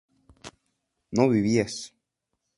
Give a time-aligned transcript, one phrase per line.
[1.15, 1.75] no vivías